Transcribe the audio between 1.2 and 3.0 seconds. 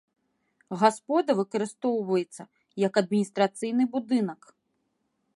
выкарыстоўваецца як